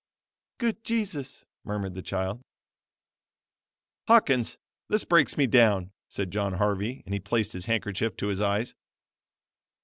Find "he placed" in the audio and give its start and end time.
7.13-7.53